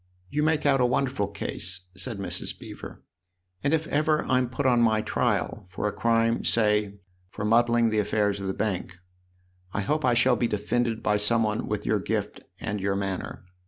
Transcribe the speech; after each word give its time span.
"You 0.31 0.41
make 0.41 0.65
out 0.65 0.81
a 0.81 0.85
wonderful 0.87 1.27
case," 1.27 1.81
said 1.95 2.17
Mrs. 2.17 2.57
Beever," 2.57 3.03
and 3.63 3.71
if 3.71 3.85
ever 3.85 4.23
I'm 4.25 4.49
put 4.49 4.65
on 4.65 4.81
my 4.81 5.01
trial 5.01 5.67
for 5.69 5.87
a 5.87 5.91
crime 5.91 6.43
say 6.43 6.97
for 7.29 7.45
muddling 7.45 7.91
the 7.91 7.99
affairs 7.99 8.41
of 8.41 8.47
the 8.47 8.53
Bank 8.55 8.97
I 9.73 9.81
hope 9.81 10.03
I 10.03 10.15
shall 10.15 10.35
be 10.35 10.47
defended 10.47 11.03
by 11.03 11.17
some 11.17 11.43
one 11.43 11.67
with 11.67 11.85
your 11.85 11.99
gift 11.99 12.41
and 12.59 12.81
your 12.81 12.95
manner. 12.95 13.45